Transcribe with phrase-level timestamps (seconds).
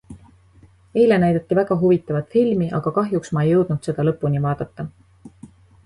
[1.01, 4.93] Eile näidati väga huvitavat filmi, aga kahjuks ma ei jõudnud seda lõpuni vaadata.